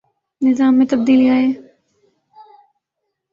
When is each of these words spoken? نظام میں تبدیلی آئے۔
نظام 0.41 0.77
میں 0.77 0.85
تبدیلی 0.89 1.29
آئے۔ 1.29 1.47